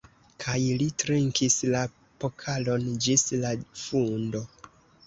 [0.43, 1.83] Kaj li trinkis la
[2.25, 3.57] pokalon ĝis la
[3.87, 4.47] fundo.